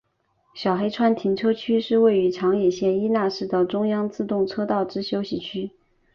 [0.55, 5.69] 小黑川停车区是位于长野县伊那市的中央自动车道之休息区。